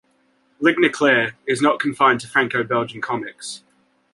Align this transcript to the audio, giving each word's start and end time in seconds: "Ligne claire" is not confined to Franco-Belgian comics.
"Ligne 0.59 0.89
claire" 0.89 1.35
is 1.45 1.61
not 1.61 1.79
confined 1.79 2.19
to 2.21 2.27
Franco-Belgian 2.27 3.01
comics. 3.01 3.61